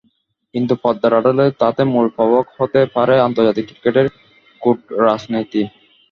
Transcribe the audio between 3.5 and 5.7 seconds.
ক্রিকেটের কূটরাজনীতি।